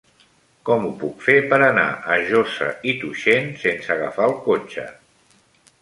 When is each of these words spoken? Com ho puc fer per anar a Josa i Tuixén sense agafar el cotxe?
Com 0.69 0.87
ho 0.87 0.93
puc 1.03 1.19
fer 1.25 1.35
per 1.51 1.59
anar 1.67 1.85
a 2.15 2.19
Josa 2.31 2.71
i 2.93 2.97
Tuixén 3.05 3.55
sense 3.67 3.95
agafar 3.99 4.31
el 4.33 4.39
cotxe? 4.49 4.93